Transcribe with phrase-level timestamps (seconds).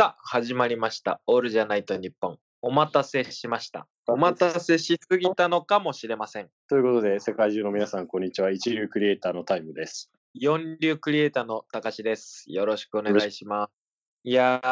[0.00, 1.20] さあ、始まりました。
[1.26, 2.38] オールじゃないと日本。
[2.62, 3.88] お待たせしました。
[4.06, 6.48] お待たせしすぎたのかもしれません。
[6.68, 8.52] ということで、世界中の皆さん、こんにちは。
[8.52, 10.12] 一流クリエイターのタイムです。
[10.34, 12.44] 四流クリエイターの高しです。
[12.46, 13.72] よろしくお願いします。
[14.22, 14.68] いやー、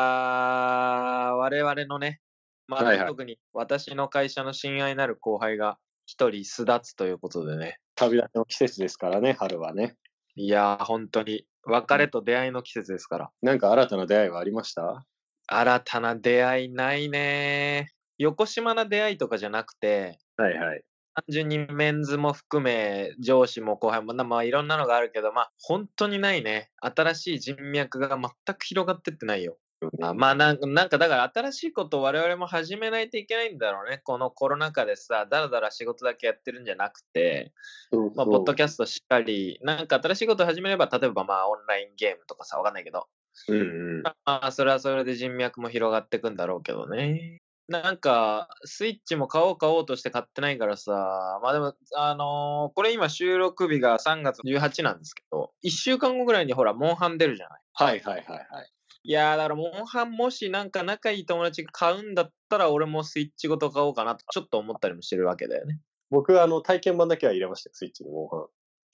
[1.32, 2.20] 我々のね、
[2.68, 7.80] まあ、はいはい特に私の会社の親愛なる後輩が一人巣立つということでね。
[7.96, 9.96] 旅立ちの季節ですからね、春はね。
[10.36, 13.30] いやー、本当に別れと出会いの季節ですから。
[13.42, 15.04] なんか新たな出会いはありました？
[15.46, 20.82] 新たな出会いないね横島な出会いとかじゃなくて、はいはい。
[21.14, 26.70] 単純にメンズも含め、上司も後輩も、なまあいろんなのがあるけど、まあ本当にないね。
[26.80, 29.58] 新しい人脈が全く広がってってないよ。
[30.02, 34.00] あまあなんか、なんかだから新しいことを我々も始めないといけないんだろうね。
[34.04, 37.52] このコロナ禍でさ、だらだら仕事だけやってるんじゃなくて、
[37.90, 43.06] そうまあ、ポッドキャストしっかり、なんか新しいことを始めれば、例えばまあオンラインゲームとかさ、わかんないけど、
[43.48, 44.02] うんうん。
[44.02, 47.38] まあ、それはそれで人脈も広がっていくんだろうけどね。
[47.68, 57.60] なんか、スイッチも買おう買おうとして買ってないからさ、まあでも、あのーこれ今収録日が3月18なんですけど、1週間後ぐらいにほら、モンハン出るじゃない？
[57.74, 58.72] はいはいはいはい。
[59.02, 65.80] いやー、だからモンハンもしなんか仲いい友達が買うんだったら、俺もスイッチごと買おうかなと、ちょっと思ったりもしてるわけだよね。
[66.10, 68.46] 僕、あの、体験版だけは入れましたよ、スイッチに、モンハン。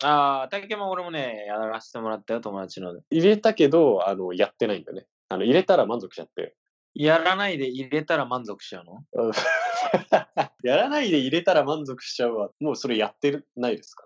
[0.04, 3.00] あー、体験も俺もね、やらせてもらったよ、友達ので。
[3.10, 5.06] 入れたけど、あの、やってないんだよね。
[5.28, 6.54] あの、入れたら満足しちゃって。
[6.94, 9.04] やらないで入れたら満足しちゃうの？
[9.14, 9.32] うん
[10.62, 12.50] やらないで入れたら満足しちゃうわ。
[12.60, 14.04] もうそれやってるないですか、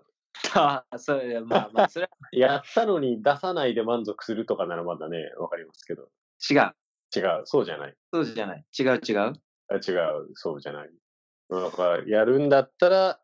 [0.55, 6.09] あー、それ、まあまあ、 それはやったのに出さないで満足するとかならまだね、わかりますけど。
[6.49, 6.75] 違う。
[7.15, 7.95] 違う、そうじゃない。
[8.13, 8.65] そうじゃない。
[8.77, 9.17] 違う違う。
[9.69, 10.89] あ違う、そうじゃない。
[11.49, 13.19] だから、やるんだったら、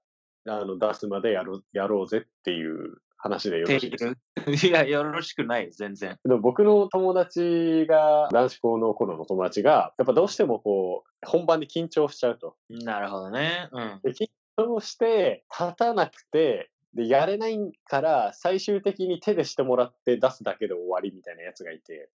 [0.48, 4.16] あの、出すまでやろうやろうぜっていう話でよろしいですか？
[4.68, 6.18] いや、よろしくない、全然。
[6.26, 12.58] でも僕の友達が、男子校の頃の友達が、やっぱどうしてもこう、本番で緊張しちゃうと。
[12.70, 13.70] なるほどね。
[13.72, 14.00] うん。
[14.04, 14.28] で緊
[14.58, 22.10] 張して、立たなくて、で、やれないから、最終的に手でしてもらって出すだけで終わりみたいなやつがいて、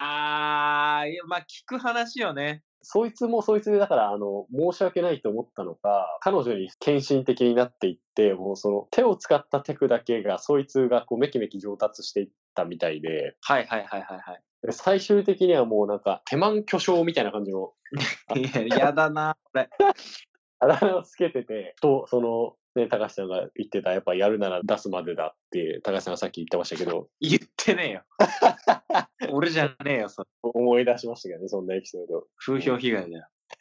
[0.00, 2.62] あー、いやまあ、聞く話よね。
[2.88, 14.42] そいつもそいつで、だから、あの、申し訳ないと思ったのか、彼女に献身的になっていって、もうその、手を使ったテクだけが、そいつがこう、めきめき上達していったみたいで、はいはいはいはいはい。
[14.62, 17.72] で最終的にはもうなんか、手満巨匠みたいな感じの、
[18.36, 19.68] いや、やだな、これ。
[20.60, 28.02] あだ名をつけてて、と、その、ね、高橋さんが言ってた、やっぱやるなら出すまでだって、高橋さんがさっき言ってましたけど、言ってねえよ。
[29.32, 30.28] 俺じゃねえよ、それ。
[30.42, 32.26] 思い出しましたけどね、そんなエピソード。
[32.36, 33.26] 風評被害だよ。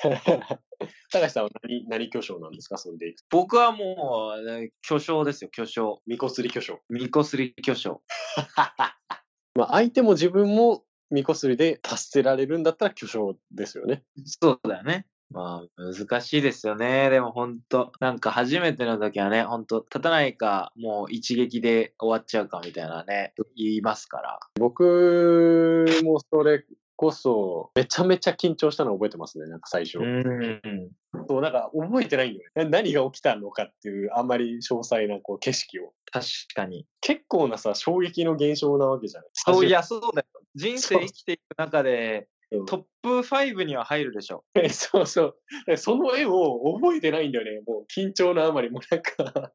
[1.11, 3.37] 高橋さんは何、何巨匠なんですかそれでいくと？
[3.37, 6.01] 僕はもう、ね巨匠ですよ、巨匠。
[6.05, 6.81] みこすり巨匠。
[6.89, 8.01] みこすり巨匠。
[9.55, 14.03] まあ、相手も自分もみこすりで達せられるんだったら巨匠ですよね。
[14.25, 15.07] そうだよね。
[15.31, 17.09] まあ、難しいですよね。
[17.09, 24.39] でも本当なんか初めての時はね、本当立たないか、もう一撃で終わっちゃうかみたいなね、言いますから。
[24.59, 26.65] 僕もそれ
[26.95, 29.99] こそ、めちゃめちゃ緊張したの覚えてますね、なんか最初。
[29.99, 30.91] ん。
[31.27, 32.63] そう、なんか覚えてないんだよね。
[32.65, 35.93] な何が起きたのかっていう、あんまり詳細なこう景色を。
[36.11, 36.85] 確かに。
[37.01, 40.27] 結構なさ、衝撃の現象なわけじゃないそういや、そうだよ。
[40.55, 42.34] 人生生きていく中で、うん
[42.66, 44.43] トップ5には入るでしょ。
[44.55, 45.38] え そうそう。
[45.66, 47.61] でその絵を覚えてないんだよね。
[47.66, 49.51] もう緊張のあまり、もうなんか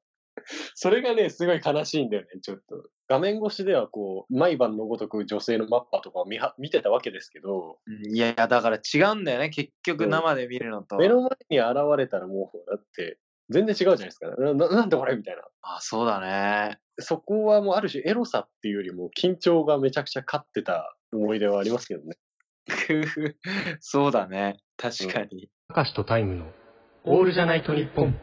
[0.74, 2.88] それがね、すごい悲しいんだよね、ちょっと。
[3.08, 9.50] 画面越しではこう、毎晩のごとく女性のマッパとかを見は見てたわけですけど、うんいや、だから違うんだよね。
[9.50, 10.96] 結局うん生で見るのと。
[10.96, 13.18] 目の前に現れたらもう、だって、
[13.48, 14.28] 全然違うじゃないですか。
[14.28, 15.42] なななんでこれみたいな。
[15.62, 16.78] あ、そうだね。
[16.98, 22.16] そこはもうある種エロさっていうよりも緊張がめちゃくちゃ勝ってた思い出はありますけどね。
[23.80, 24.60] そうだね。
[24.76, 25.48] 確かに。
[25.68, 26.46] たかしとタイムの
[27.04, 28.14] オールじゃないと日本。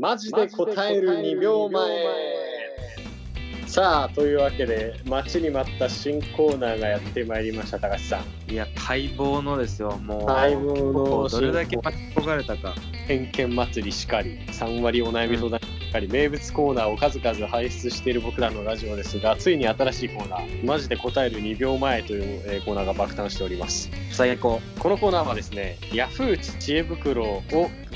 [0.00, 1.82] マジで答える2秒前
[3.66, 8.50] さあ、というわけで、待ちに待った新コーナーがやってまいりました、高橋さん。
[8.50, 9.98] いや、待望のですよ。
[9.98, 12.74] もう、待望のどれだけ待ち焦がれたか。
[13.08, 23.90] 偏見祭りしかり、3割お悩み相談しかり、名物コーナーを数々輩出している僕らのラジオですが、ついに新しいコーナー、マジで答える2秒前という、えーコーナーが爆誕しております。
[24.10, 24.60] 最高。
[24.78, 27.42] このコーナーはですね、ヤフー知恵袋を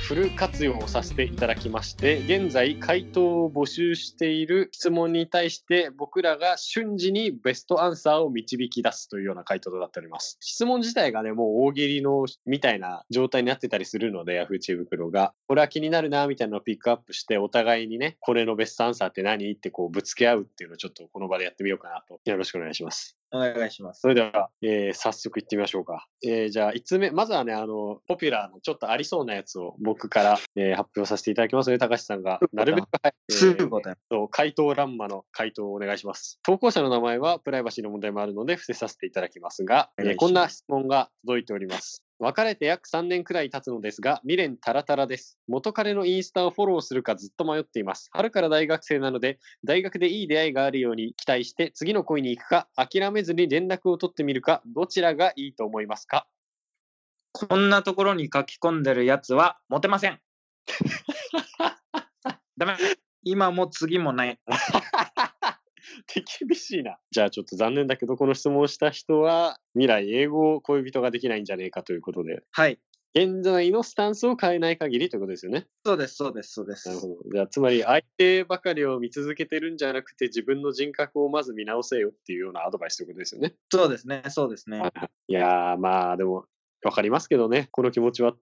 [0.05, 10.37] フル活用をさせていただきまして、現在回答を募集している質問に対して僕らが瞬時にベストアンサーを導き出すというような回答となっております。
[10.41, 14.59] 質問自体がね、もう大喜利のみたいな状態になってたりするので、Yahoo!
[14.59, 15.33] 知恵袋が。
[15.49, 19.51] これは気になるな、みたいなのをピックアップして、お互いにね、これのベストアンサーって何？
[19.53, 22.21] ってこうぶつけ合うっていうのをちょっとこの場でやってみようかなと。
[22.27, 23.17] よろしくお願いします。
[23.35, 24.01] お願いします。
[24.01, 26.07] それでは、えー早速行ってみましょうか。
[26.25, 27.11] えーじゃあ、5つ目。
[27.11, 36.39] まずはね、あの、ポピュラーのちょっとありそうなやつを僕から、えー発表させていただきますので、高橋さんが、なるべく早く、すえーぐ答回答欄間の回答をお願いします。
[36.45, 42.03] 投稿者の名前はプライバシーの問題もあるので伏せさせていただきますが、えーこんな質問が届いております。
[42.21, 45.39] 別れて約3年くらい経つのですが、未練タラタラです。
[45.49, 48.09] 元彼のインスタをフォローするかずっと迷っています。
[48.13, 56.27] 春から大学生なので、大学でいい出会いがあるように期待して、次の恋に行くか、諦めずに連絡を取ってみるか、どちらがいいと思いますか？
[57.33, 60.21] こんなところに書き込んでるやつはモテません。
[62.57, 62.77] ダメ。
[63.25, 64.39] 今も次もない。
[66.07, 66.99] 手厳しいな。
[67.11, 72.79] じゃあちょっと残念だけど、この質問をした人は、未来英語恋人ができないんじゃねえかということで、はい。
[73.17, 75.69] 現在のスタンスを変えない限りということですよね。
[75.87, 77.01] そうです、そうです、そうですなる。
[77.01, 77.17] ほど。
[77.33, 83.55] じゃあ、つまり相手ばかりを見続けてるんじゃなくて、自分の人格をまず見直せよっていうようなアドバイスということですよね。
[83.71, 84.83] そうですね、そうですね。
[85.29, 86.47] いやー、まあ、でも、
[86.83, 88.35] わかりますけどね、この気持ちは。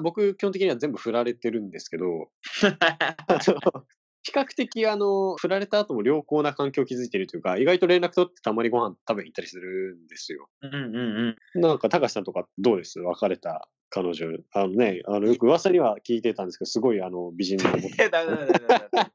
[0.00, 2.30] 僕、基本的には全部振られてるんですけど、
[4.24, 10.48] 比較的、あの、振られた後も良好な環境を築いてるというか、意外と連絡取ってたまにご飯食べに行ったりするんですよ。
[10.62, 11.60] うんうんうん。
[11.60, 13.00] なんか、高橋さんとかどうです？
[13.00, 14.26] 別れた彼女。
[14.52, 17.90] あのね、あの、よく噂には聞いてたんですけど、すごい、あの、美人な思って。
[18.04, 19.12] え、ダメダメダメダメ。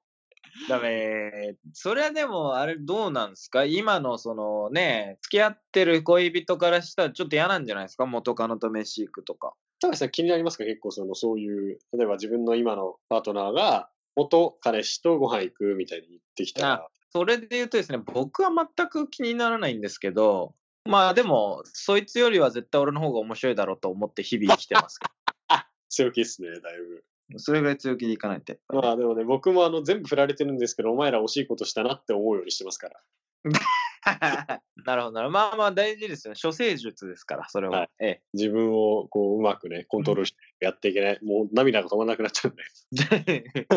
[0.67, 1.55] ダメ。
[1.73, 3.63] それはでも、あれどうなんですか？
[3.63, 8.05] 今のそのね、付き合ってる恋人からしたらちょっと嫌なんじゃないですか？
[8.07, 9.53] 元カノと飯行くとか。
[9.79, 10.63] 高橋さん気になりますか？
[10.65, 20.55] 結構その、そういう、例えば自分の今のパートナーが、元彼氏とご飯行くみたいに言ってきたら、それで言うとですね、僕は全く気にならないんですけど、
[20.85, 25.05] まあでも、そいつよりは絶対俺の方が面白いだろうと思って日々生きてますけ
[25.89, 27.03] 強気っすね、だいぶ。
[27.33, 27.39] ど。
[27.39, 28.55] それぐらい強気でいかないと。
[28.69, 33.01] まあでもね、僕もあの、全部振られてるんですけど、お前ら惜しいことしたなって思うようにしてますから。
[34.85, 35.29] なるほどなるほど。
[35.31, 36.39] まあまあ大事ですよね。
[36.41, 37.79] 処世術ですから、それは。
[37.79, 38.21] はいええ。
[38.33, 41.19] 自分をこう、うまくね、コントロールしてやっていけない。
[41.23, 43.43] もう涙が止まらなくなっちゃうんで。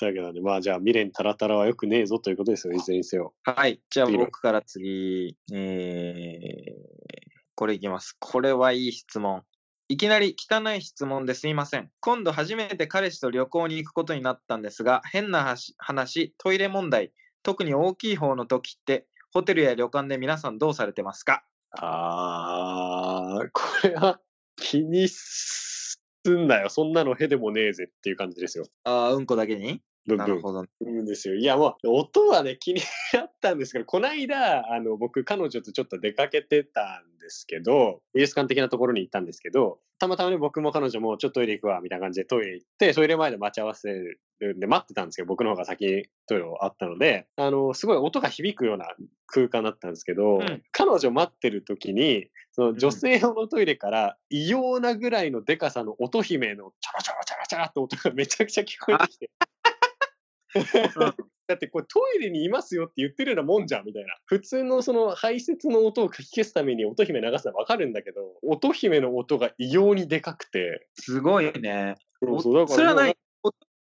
[0.00, 3.34] だけどね、まあじゃあ未練タラタラはよくねえぞということですよ、いずれにせよ。
[3.42, 3.80] はい。
[3.90, 7.18] じゃあ僕から次、えー、
[7.56, 8.16] これいきます。
[8.20, 9.42] これはいい質問。
[9.90, 11.90] いきなり汚い質問ですいません。
[12.00, 17.10] 今度初めて彼氏と旅行に行くことになったんですが、変な話、話トイレ問題、
[17.42, 21.42] 特に大きい方の時って、ホテルや旅館で皆さんどうされてますか？
[21.70, 24.20] あー、これは
[24.56, 25.98] 気にす
[26.28, 26.68] んなよ。
[26.68, 28.66] そんなのへでもねえぜっていう感じですよ。
[28.84, 29.80] ああ、うんこだけに？
[30.08, 30.26] ブンブン。
[30.26, 30.64] なるほど。
[30.80, 31.34] うんですよ。
[31.34, 32.80] いや、もう、音はね、気に
[33.12, 48.86] なったんですけど、この間、あの、僕、彼女とちょっと出かけてたんですけど、美術館的なところに行ったんですけど、たまたまね、僕も彼女もちょっとトイレ行くわ、みたいな感じでトイレ行って、トイレ前で待ち合わせるんで待ってたんですけど、僕の方が先にトイレあったので、あの、すごい音が響くような
[49.26, 59.30] 空間だったんですけど、うん彼女待ってる時に、その女性用のトイレから異様なぐらいのデカさの音姫のチャラチャラチャラチャラって音がめちゃくちゃ聞こえてきて、
[61.46, 64.14] だってこれトイレにいますよって言ってるようなもんじゃんみたいな。
[64.26, 70.86] 普通のその排泄の音をかき消すために音姫流すのはわかるんだけど、音姫の音が異様にでかくて。
[70.94, 71.96] すごいね。
[72.22, 73.16] そうそうだからそれはない。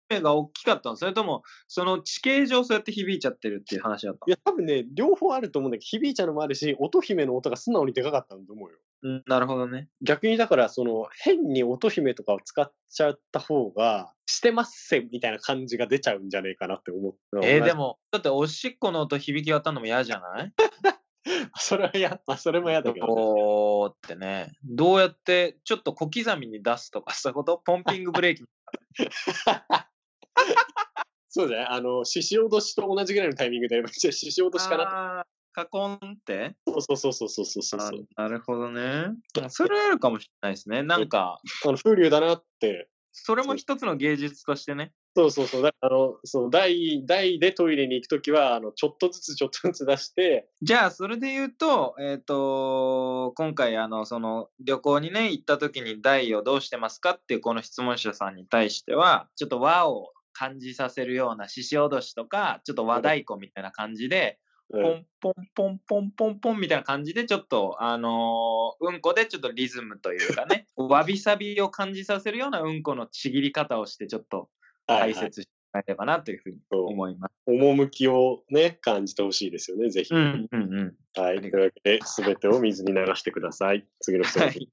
[0.09, 8.77] が大きかったのそれとも、その地形上そうやって響いちゃってるっていう話だったいや、多分ね、両方あると思うんだけど、響いちゃうのもあるし、音姫の音が素直にでかかったんだと思うよ。
[9.03, 9.89] うん、なるほどね。
[10.03, 17.47] 逆にだから、その、変に音姫とかを使っちゃった方が、してますせみたいな感じが出ちゃうんじゃねえかなって思った。
[17.47, 20.53] えーでも、だっておしっこの音響き渡るのも嫌じゃない？
[21.59, 23.13] それは嫌、まあ、それも嫌だけど、ね。
[23.13, 24.53] おーってね。
[24.65, 27.59] どうやって、ちょっと小刻みに出すとか、そういうこと？
[27.65, 28.45] ポンピングブレーキ。
[31.29, 31.67] そうじゃない？
[31.69, 39.15] あの、獅子落としと同じぐらいのタイミングでやれば、じゃあ獅子落としかなあーカコンってそうそうそうそうそうそうそうあなるほどね。
[39.43, 40.83] あそれはあるかもしれないですね。
[40.83, 42.89] なんか、あの、風流だなって。
[43.13, 44.93] それも一つの芸術としてね。
[45.17, 45.63] そうそうそう。
[45.63, 64.39] だあの、そう、台、台でトイレに行くときは、あの、ちょっとずつちょっとずつ出して、じゃあ、それで言うと、えっ、と、今回、あの、その、旅行にね、行った時に台をどうしてますかっていうこの質問者さんに対しては、ちょっと和を感じさせるような獅子おどしとか、ちょっと和太鼓みたいな感じで、
[64.71, 74.51] ポンポンポンポンポンポンみたいな感じで、ちょっと、あのーうんこでちょっとリズムというかね、 わびさびを感じさせるようなうんこのちぎり方をして、ちょっと
[74.87, 77.35] はいはい解説してもらえればなというふうに思います。
[77.47, 80.13] 趣をね、感じてほしいですよね、ぜひ。
[80.13, 80.95] うんうんうん。
[81.15, 81.41] はい。
[81.41, 83.87] というわけで、すべてを水に流してください。
[84.01, 84.47] 次の質問。
[84.49, 84.69] はい。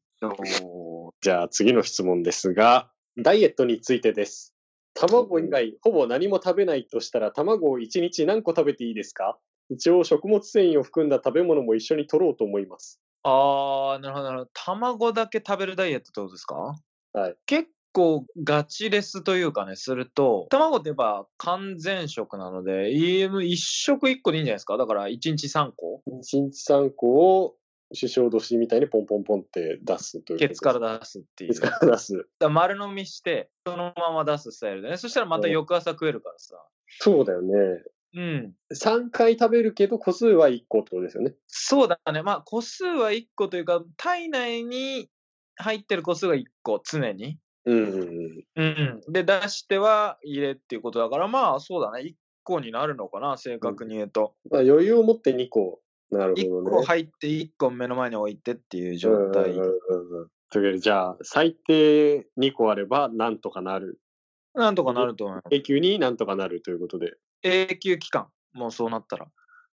[1.22, 4.53] じゃあ次の質問ですが、ダイエットについてです。
[4.96, 9.38] 卵以外、ほぼ何も食べないとしたら、卵を1日何個食べていいですか？
[9.70, 13.02] 一応、食物繊維を含んだ食べ物も一緒に取ろうと思います。
[13.24, 14.52] あー、なるほど、なるほど。
[14.54, 16.76] 卵だけ食べるダイエットってことですか？
[17.14, 17.36] はい。
[17.46, 24.78] 結構ガチレスというかね、すると、卵ってやっぱ完全食なので、いい一食一個でいいんじゃないですか？
[24.78, 27.08] だから1日3個？1日3個
[27.42, 27.56] を、
[27.94, 30.50] 首相年みたいにポンポンポンって出すというケ。
[30.50, 31.50] ツから出すっていう。
[31.52, 32.28] ケツから出す。
[32.50, 34.98] 丸飲みして、そのまま出すスタイルでね。
[34.98, 36.56] そしたらまた翌朝食えるからさ。
[37.00, 37.54] そうだよね。
[38.16, 38.54] うん。
[38.72, 41.34] 3回食べるけど、個数は1個ってことですよね。
[41.48, 42.22] そうだね。
[42.22, 45.10] まあ、個数は1個というか、体内に
[45.56, 47.38] 入ってる個数が1個、常に。
[47.66, 48.46] うんうんうん。
[48.56, 49.14] うんうん。
[49.14, 52.02] で、出しては入れっていうことだから、まあ、そうだね。
[52.02, 54.36] 1個になるのかな、正確に言うと。
[54.52, 55.82] まあ、余裕を持って2個。
[56.18, 56.78] なる1ほどね。
[56.78, 59.60] 個入って、1個目の前に置いてっていう状態うん。
[59.60, 64.00] うんうんうんというわけで、じゃあ、最低2個あれば、なんとかなる。
[64.54, 65.42] なんとかなると思う。
[65.50, 68.28] 永久になんとかなるということで、永久期間。
[68.54, 69.26] もうそうなったら。
[69.26, 69.30] あ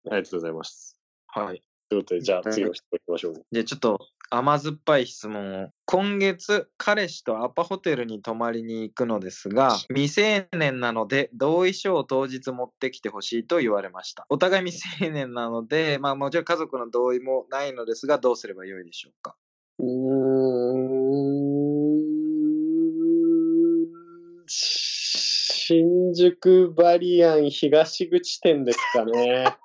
[0.05, 0.99] りがとうございます。
[1.25, 1.63] はい。
[1.89, 3.33] ということで、じゃあ、次の質問いきましょう。
[3.51, 5.69] じゃあちょっと甘酸っぱい質問を。
[5.85, 14.25] 今月、彼氏とアパホテルに泊まりに行くのですが、未成年なので同意書を当日持ってきてほしいと言われました。
[14.29, 19.35] お互い未成年なので、まあもちろん家族の同意もないのですが、どうすればよいでしょうか？
[19.79, 19.85] うー
[22.03, 22.07] ん。
[24.49, 29.57] 新宿バリアン東口店ですかね。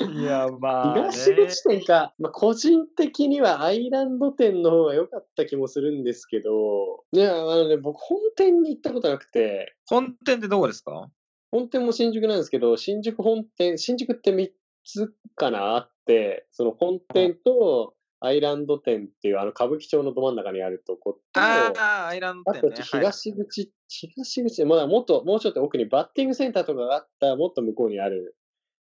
[0.00, 11.10] いや、ま東口店か、まあ、個人的にはアイランド店の方が良かった気もするんですけど、いや、あのね、僕、本店に行ったことなくて、本店ってどこですか？
[11.50, 14.50] 本店も新宿なんですけど、新宿本店、新宿って3
[14.84, 22.88] つかなあって、その本店とアイランド店っていう、あの歌舞伎町のど真ん中にあるとこと、ああ、アイランドあと店ね。
[22.92, 23.00] はい。
[23.00, 28.36] 東口、東口、まだもっと、もうちょっと奥にバッティングセンターとかがあった、もっと向こうにある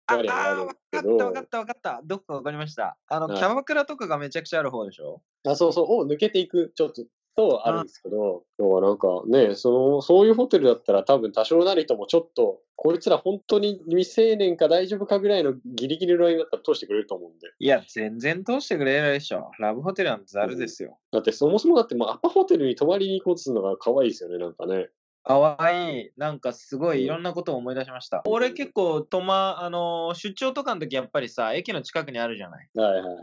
[0.06, 2.00] ああわかったわかどっ、たわかった。
[2.04, 2.96] どこかわかりました。
[3.08, 5.22] あの、はいキャバクラとかがめちゃくちゃある方でしょ？
[5.46, 7.02] あ、そうそう、を抜けていく、ちょっと、
[7.36, 17.48] とあるんですけど、要はなんかね、その、そういうホテルだったら多分多少なりともちょっと、こいつら本当に未成年か大丈夫かぐらいのギリギリのラインだったら通してくれると思うんで。
[17.58, 19.50] いや、全然通してくれないでしょ。
[19.58, 20.98] ラブホテルなんてザルですよ。
[21.10, 24.90] だってそもそもだってもうアパホテルに泊まりに行こうとするのが可愛いですよね、なんかね。
[25.24, 26.10] かわいい。
[26.18, 28.22] なんかすごうんいいろんなことを思い出しました。
[28.26, 32.68] 俺結構、とま、あのー出張とかの時やっぱりさ、駅の近くにあるじゃない。
[32.74, 33.16] はいはいはい。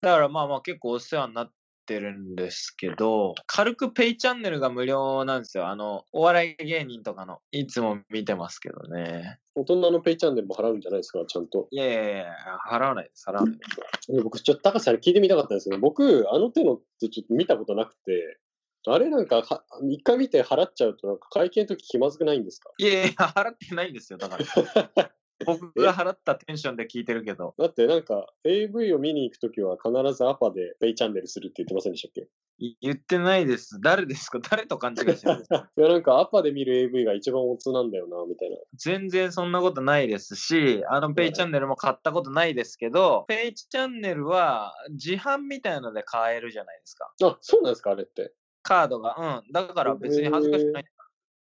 [0.00, 1.52] だからまあまあ結構お世話になっ
[1.86, 5.68] てるんですけど、軽くペイチャンネルが無料なんですよ。
[5.68, 7.40] あの、お笑い芸人とかの。
[7.52, 9.38] いつも見てますけどね。
[9.54, 11.68] 大人のペイチャンネルも払うんじゃないですか、ちゃんと。
[11.70, 12.26] いやいやいや、
[12.70, 13.28] 払わないです。
[13.28, 13.64] 払わないで
[14.00, 14.22] す。
[14.22, 18.38] 僕、ちょっと高橋さんに聞いてみたかったんですけど、僕、あの手のってちょっと見たことなくて、
[18.86, 22.70] あれなんかは、一回見て払っちゃうと、なんか会計の時気まずくないんですか？
[22.78, 24.18] いやいや、払ってないんですよ。
[24.18, 24.44] だから。
[25.44, 27.54] 僕が払ったテンションで聞いてるけど。
[27.58, 32.28] だってなんか AV を見に行くときは必ずアパでペイチャンネルするって言ってませんでしたっけ？
[32.58, 33.80] い言ってないです。
[33.80, 34.38] 誰ですか？
[34.38, 35.68] 誰と勘違いしてるんですか？
[35.76, 38.56] いやなんかアパで見る AV が一番オツなんだよな、みたいな。
[38.74, 47.12] 全然そんなことないですし、あのペイチャンネルも買ったことないですけど、ペイチャンネルは自販みたいので買えるじゃないですか。
[47.24, 48.32] あ、そうなんですか、あれって。
[48.64, 49.42] カードが。
[49.46, 49.52] うん。
[49.52, 50.84] だから別に恥ずかしくない。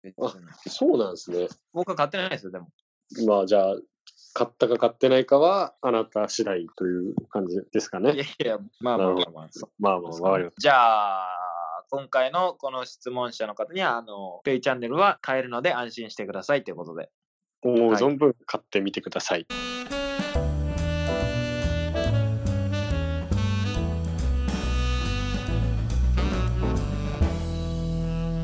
[0.02, 1.48] 別あにそうなんですね。
[1.72, 2.68] 僕は買ってないですよ、でも。
[3.26, 3.76] まあじゃあ、
[4.34, 8.22] 買ったか買ってないかはあなた次第という感じですかいやね。
[8.22, 9.48] いや、まあまあまあまあ。
[9.78, 10.54] まあまあ、わかります。
[10.58, 11.28] じゃあ、
[11.90, 17.10] 今回のこの質問者の方には、あの、ペイチャンネルは買えるので安心してくださいということで。
[17.64, 19.46] もうはい存分買ってみてください。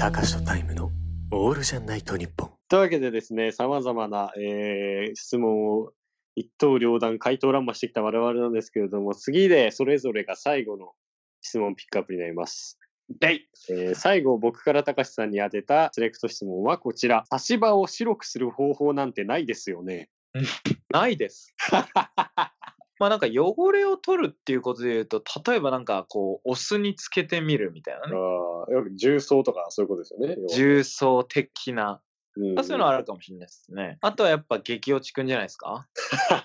[0.04, 0.90] たかしとタイムの
[1.30, 2.50] オールじゃないと日本。
[2.68, 5.92] というわけでですね、様々な、えー質問を
[6.37, 10.92] 一刀両断回答乱麻してきた我々なんですけれども、次でそれぞれが最後の
[11.40, 12.78] 質問ピックアップになります。
[13.18, 17.25] でいえー最後、僕から高橋さんに当てたセレクト質問はこちら。
[17.30, 20.11] 差し歯を白くする方法なんてないですよね。
[20.92, 21.54] ないです。
[23.04, 28.14] まあなんか汚れを取るっていうことで言うと、例えばなんかこう、お酢につけてみるみたいなあね。
[28.14, 28.16] ー
[28.73, 30.37] よく重曹とかそういうことですよね。
[30.54, 32.00] 重曹的な。
[32.37, 33.99] うんそういうのはあるかもしれないですね。
[34.00, 35.87] あとはやっぱ激落ちくんじゃないですか？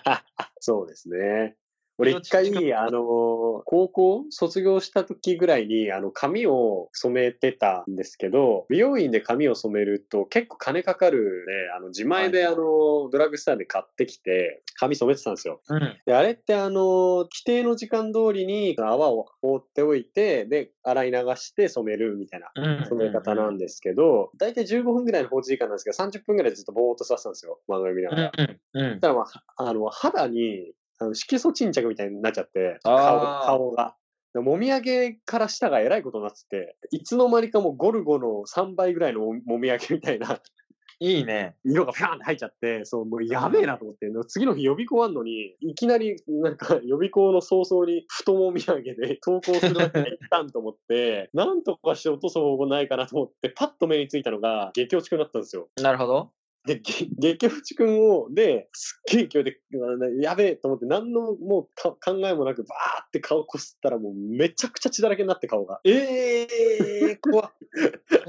[0.60, 1.56] そうですね。
[2.00, 15.60] 俺一回あの、高校卒業した時ぐらいに、あの、髪を染めてたんですけど、美容院で髪を染めると結構金かかるね、あの、自前ではいあの、ドラッグストアで買ってきて、髪染めてたんですよ。
[15.68, 15.96] うん。
[16.06, 22.86] で、あれってあの、規定の時間通りに泡を放っておいて、で、洗い流して染めるみたいなうん。
[22.86, 27.60] 染め方なんですけど、だいたい15分ぐらいの放置時間なんですけど、30分ぐらいずっとぼーっと座ってたんですよ。
[27.68, 28.32] 漫画見ながら。
[28.36, 28.60] うん。
[28.72, 29.00] うん。
[29.00, 33.96] たらまあ、あの、肌に、あの色素沈着みたいになっちゃって、顔顔が。
[34.32, 40.40] でもみあげから下がえらいことになってて、いつの間にかもうゴルゴの3倍ぐらいのももみあげみたいな
[41.02, 41.56] いいね。
[41.64, 55.70] 色がピャーンって入っちゃって、そう、もうやべえなと思って、次の日予備校あんのに、いきなりなんか予備校の早々に太もみあげで投稿するわけにはいかんと思って、なんとかして落とす方法ないかなと思って、パッと目についたのが激落ちくんだったんですよ。
[55.80, 56.32] なるほど。
[56.66, 59.60] で、げ激落ちくんを、で、すっげえ勢いで、
[60.20, 65.80] やべえと思って、何のもうか考えもなく、ばーって顔こすったら、もうめちゃくちゃ血だらけになって顔が。
[65.84, 67.52] ええー、怖っ。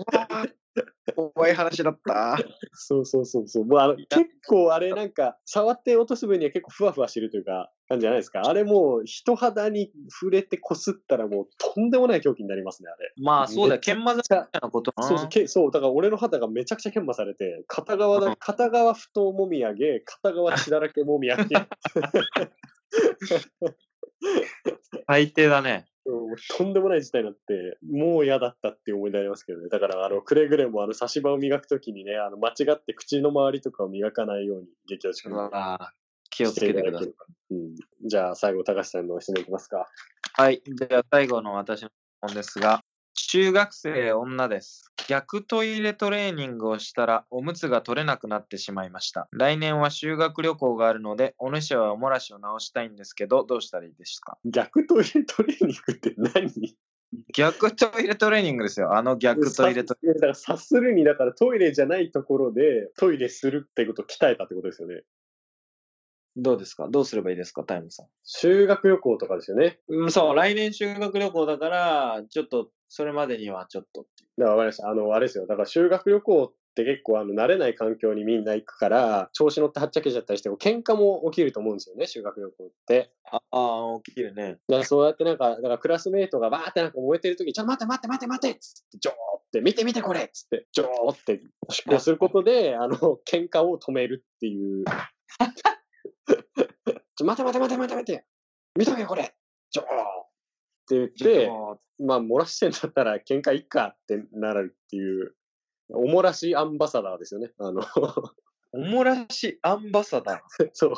[0.06, 0.44] 怖
[1.50, 2.38] い話だった。
[2.74, 3.66] そうそうそうそう。
[3.66, 4.10] もうあの、結
[4.48, 8.42] 構あれなんか、触って落とす分には結構ふわふわしてるというか、感じじゃないですか。
[8.46, 13.14] あれもう、人肌に触れてこすったらもう、とんでもない狂気になりますね、あれ。
[13.22, 21.56] まあそうだ研磨剤みたいなことなそうそう、けそう、だから俺の肌がめちゃくちゃ研磨されて、片側だ、うん片側太もみあげ、片側血だらけもみあげ。
[25.08, 25.91] 最低だね。
[26.32, 29.70] うんとんでもない事態になって、もう嫌だったっていう思い出ありますけどね。
[29.70, 35.50] だから、あの、くれぐれも、あの、差し歯を磨くときにね、あの、間違って口の周りとかを磨かないように、激落ちくん
[36.30, 37.14] 気をつけてください。
[37.52, 37.76] うん。
[38.06, 39.88] じゃあ、最後、高橋さんの質問いきますか。
[40.34, 40.62] はい。
[40.66, 42.82] では最後の私の質問ですが、
[43.14, 44.91] 中学生女です。
[45.08, 49.28] 逆トイレトレーニングをしたらおむつが取れなくなってしまいました。
[49.32, 54.38] 来年は修学旅行があるので、お主はおもらしを直したいんですけど、どうしたらいいですか？
[54.46, 56.78] 逆トイレトレーニングって何？
[57.36, 58.96] 逆トイレトレーニングですよ。
[58.96, 65.02] あの逆トイレトレいやだから察するに、だからトイレじゃないところでトイレするってことを鍛えたってことですよね。
[66.38, 66.88] どうですか？
[66.90, 67.64] どうすればいいですか？
[67.64, 68.08] タイムさん。
[68.24, 69.80] 修学旅行とかですよね。
[69.90, 74.30] うん、そう、来年修学旅行だから、ちょっと、それまでにはちょっとっていう。
[74.40, 74.90] だからわかりました。
[74.90, 75.48] あの、あれですよ。
[75.48, 83.12] だから修学旅行って結構あの慣れない環境にみんな行くから、調子乗ってはっちゃけちゃったりして、喧嘩も起きると思うんですよね、修学旅行って。
[83.26, 84.58] ああ、起きるね。
[84.70, 89.18] だからそうやってなんか、だからクラスメイトがバーってなんか燃えてる時に、ちょっと待って待って待って待ってっつって、ジョーっ
[89.52, 92.98] て、見て見てこれっつって、ジョーって出航することで、あの、
[93.30, 94.86] 喧嘩を止めるっていう。
[97.16, 98.26] ちょ待て待て待て待て待て。
[98.76, 99.36] 見とけこれ。
[99.72, 99.88] ジョーっ
[100.88, 101.50] て言って、
[102.04, 105.36] まあ、漏らしてんだったら喧嘩いっかってなるっていう、
[105.90, 107.52] おもらしアンバサダーですよね。
[107.60, 107.82] あの、
[108.74, 110.94] おもらしアンバサダーっ そう。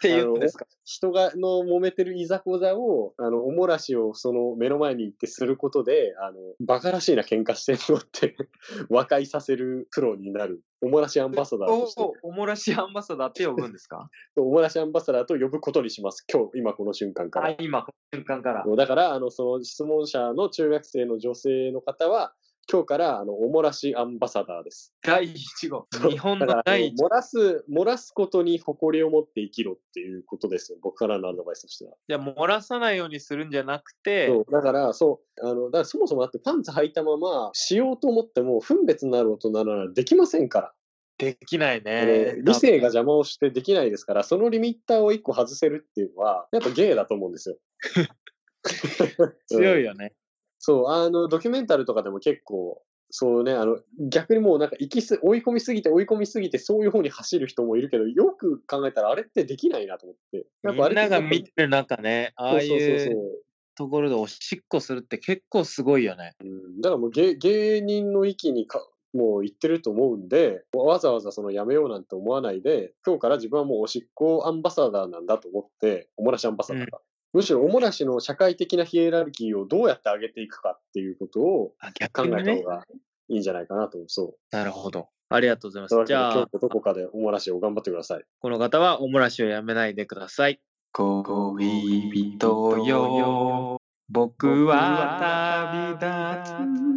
[0.00, 0.66] ていうんですか？
[0.84, 8.36] 人がの揉めてるいざこざを、あの、おもらしをその目の前に行ってすることで、あの、バカらしいな喧嘩してるのって
[8.88, 10.62] 和解させるプロになる。
[10.80, 14.10] おもらしアンバサダーとして、おおもらしアンバサダーって呼ぶんですか？
[14.36, 16.24] おもらしアンバサダーと呼ぶことにします。
[16.32, 17.48] 今日、今この瞬間から。
[17.48, 18.64] あ今、この瞬間から。
[18.76, 22.34] だから、あの、その質問者の中学生の女性の方は、
[22.70, 24.92] 今日から、あの、おもらしアンバサダーです。
[25.02, 25.86] 第1号。
[26.10, 27.06] 日本のの第1号。
[27.06, 30.78] 漏らす、漏らすことに誇りを持って生きろっていうことですよ。
[30.82, 31.94] 僕からのアドバイスとしては。
[32.06, 34.52] じゃあ、漏らさないようにするんじゃなくて、そう。
[34.52, 35.46] だから、そう。
[35.48, 40.74] あの、だからそもそもだってパンツ履いたまましようと思っても、分別になる大人ならできませんから。
[41.16, 42.42] できないあねの。
[42.42, 47.56] 理性が邪魔をしてできないですから、そのリミッターを一個外せるっていうのは、やっぱゲイだと思うんですよ。
[49.48, 50.12] 強いよね。
[50.58, 53.78] そう、あの、ドキュメンタルとかでも結構、そうね、あの、
[54.10, 60.46] 逆にもうなんか行きす、追い込みすぎて追い込みすぎてそういう方に走る人もいるけど、よく考えたらあれってできないなと思って。
[60.62, 63.42] やっぱあみんれってなが見てる中ね、ああいそうそうそうそうう
[63.76, 66.34] ところでおしっこするって結構すごいよね。
[66.40, 66.80] うん。
[66.80, 77.00] だからもう芸芸人の域にか、もう行ってると思うんで、わざわざそのやめようなんて思わないで、今日から自分はもうおしっこアンバサダーなんだと思って、おもらしアンバサダーだ。
[77.32, 82.62] むしろおもらしの社会的なヒエラルキーをどうやって上げていくかっていうことをあ考えた方。
[82.62, 82.84] が
[83.28, 84.08] いいんじゃないかなと思う。
[84.08, 84.56] そう。
[84.56, 85.08] なるほど。
[85.30, 86.06] ありがとうございます。
[86.06, 88.24] じゃあ、今日もどこかでおもらしを頑張ってください。
[88.40, 90.60] この方はおもらしをやめないでください。
[90.92, 96.88] 恋人よ、僕は旅立つ。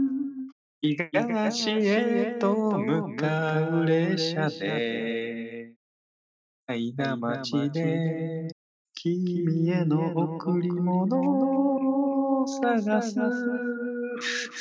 [0.81, 5.73] 東へと向かう列車で、
[6.67, 8.47] 愛な街で、
[9.03, 11.17] 君への贈り物
[12.43, 13.15] を探す、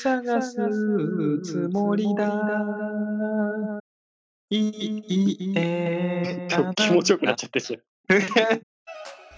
[0.03, 0.57] 探す
[1.44, 3.79] つもりだ。
[4.48, 7.85] いいえ今日気持ちよくなっちゃってる。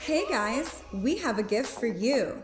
[0.07, 2.37] Hey guys, we have a gift for you.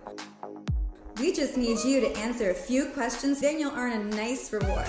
[1.20, 4.84] We just need you to answer a few questions, then you'll earn a nice reward.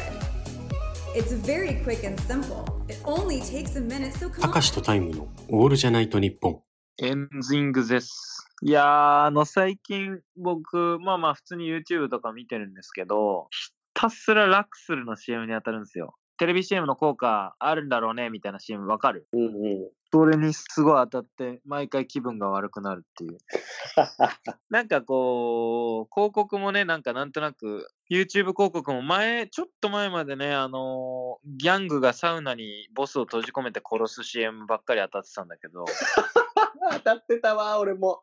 [1.16, 2.66] It's very quick and simple.
[2.88, 4.62] It only takes a minute, so た come か on.
[4.64, 6.64] しとタイムのオールじゃないと日本。
[7.02, 8.46] エンジングです。
[8.62, 16.16] いやー、あの、最近僕、まあまあ普通に YouTube とか見てるんですけど、ひたすらラクスルの CM に当たるんですよ。
[16.38, 19.28] テレビ CM の効果あるんだろうね、みたいな CM わかる？
[19.34, 19.52] うんうん。
[20.12, 23.38] それにすごい当たって、毎回気分が悪くなるっていう。
[24.70, 35.86] なんかこう、広告もね、なんかなんとなく、YouTube 広告も前、ちょっと前までね、あのーギャングがサウナにボスを閉じ込めて殺す CM ばっかり当たってたんだけど、
[36.92, 38.22] 当たってたわ、俺も。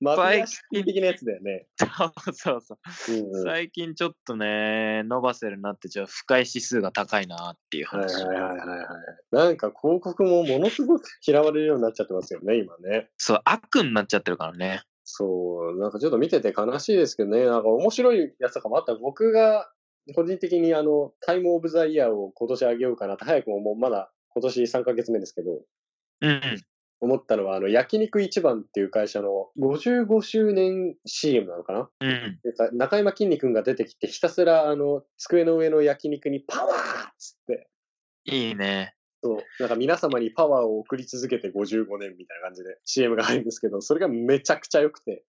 [0.00, 1.66] マフィアシティ的なやつだよね。
[1.78, 3.12] そうそうそう。
[3.12, 3.46] うんうん。
[3.46, 8.24] はい最近ちょっとね、伸ばせるなって、ちょっと深い指数が高いなっていうはい話。
[8.24, 8.86] はいはいはい。
[9.32, 13.10] なんか広告もものすごく嫌われるようになっちゃってますよね、今ね。
[13.16, 14.82] そう、悪になっちゃってるからね。
[15.04, 18.94] そう、なんかちょっと見てて悲しいですけどね、なんか面白いやつとかもあった。
[18.94, 19.70] 僕が
[20.14, 25.60] 個人的にあの、タイムオブザイヤーを今年あげようかなって、早くももうまだ今年3ヶ月目ですけど、
[26.20, 26.40] うん。
[27.00, 31.90] 思ったのは、あの、焼肉一番っていう会社の55周年 CM なのかな？
[32.00, 32.40] うん。
[32.78, 37.68] 中山きんに君が出てきて、ひたすら、あの、机の上の焼肉にパワーっつって、
[38.24, 38.94] いいね。
[39.22, 45.24] そう、なんか皆様にパワーを送り続けて55年みたいな感じで CM が入るんですけど、それがめちゃくちゃ良くて、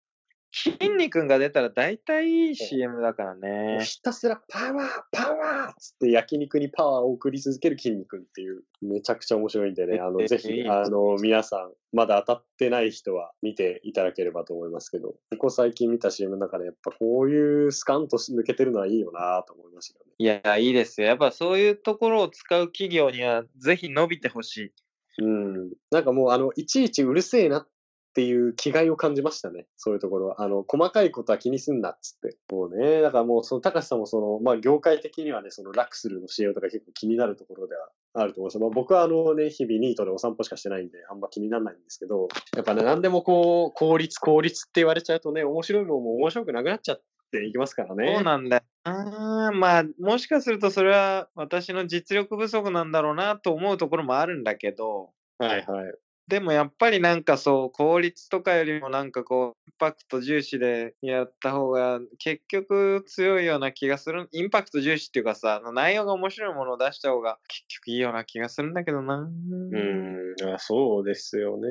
[0.53, 3.79] 筋肉が出たら大体いい CM だからね。
[3.83, 20.13] ひたすらパワーパワーっつって焼肉にパワーを送り続ける筋肉っていう、めちゃくちゃ面白いんでね、あの、えぜひ、あの、皆さん、まだ当たってない人は見ていただければと思いますけど、ここ最近見た CM の中でやっぱこういうスカンと抜けてるのはいいよなと思いましたよね。
[20.19, 21.07] いや、いいですよ。
[21.07, 24.71] やっぱそういうところを使う企業には、ぜひ伸びてほしい。
[25.19, 25.71] うん。
[25.91, 27.67] なんかもう、あの、いちいちうるせえなっ
[28.13, 29.65] ていう気概を感じましたね。
[29.75, 30.41] そういうところは。
[30.41, 32.37] あの、細かいことは気にすんなっつって。
[32.51, 38.59] もうね、だからもう、その、高橋さんもその、まあ、業界的にはね、その、ラクスルの CM とか結構気になるところではあると思います。
[38.59, 48.13] まあ、僕はあのね、日々ニートでお散歩しかしてないんで、あんま気にならないんですけど、やっぱね、何でもこう、効率、効率って言われちゃうとね、面白いもんも面白くなくなっちゃっていきますからね。
[48.15, 48.63] そうなんだよ。
[48.85, 55.93] あーまあ、もしかするとそれは私の実力不足なんだろうなと思うところもあるんだけど、はいはい。
[56.27, 64.29] でもやっぱりなんかそう、効率とかよりもなんかこう、インパクト重視でやった方が結局強いような気がする。
[64.31, 69.17] インパクト重視っていうかさ、内容が面白いものを出した方が結局いいような気がするんだけどな。
[69.17, 71.67] うん、そうですよね。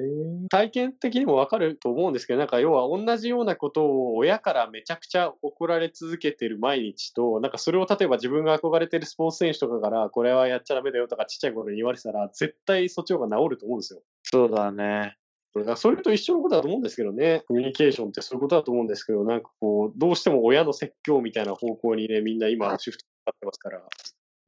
[0.50, 14.02] 体験的にもわかると思うんですけど、なんか要は同じようなことを親からめちゃくちゃ怒られ続けてる毎日と、なんかそれを例えば自分が憧れてるスポーツ選手とかから、これはやっちゃダメだよとかちっちゃい頃に言われてたら、絶対そっちの方が治ると思うんですよ。
[14.22, 15.16] そうだね。
[15.54, 17.42] だからそれと一緒のことだと思うんですけどね。
[17.46, 23.82] コミュニケーションってそういうことだと思うんですけど、なんかこう、どうしても親の説教みたいな方向にね、みんな今シフトかかってますから。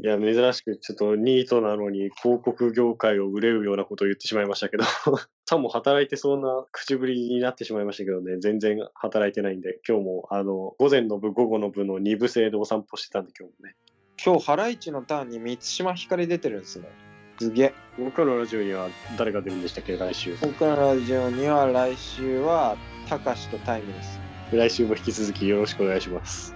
[0.02, 4.84] いや、珍しくちょっとニートなのに広告業界を憂うようなことを言ってしまいましたけど、
[5.46, 13.76] さも働いてそうな口ぶりになってしまいましたけどね、全然働いてないんで、今日もあの、午前の部、午後の部の2部制でお散歩してたんで今日もね。
[14.24, 16.88] 今日、ハライチのターンに満島ひかり出てるんですね。
[17.38, 17.74] すげえ。
[17.98, 20.36] 僕のラジオには誰が出るんでしたっけ、来週。
[20.40, 22.76] 僕らのラジオには来週は、
[23.08, 24.20] たかしとタイムです。
[24.52, 26.54] 来週も引き続きよろしくお願いします。